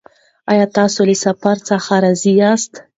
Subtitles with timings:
[0.51, 2.73] ایا تاسې له خپل سفر څخه راضي یاست؟